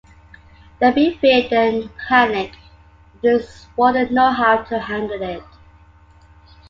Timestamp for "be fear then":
0.95-1.91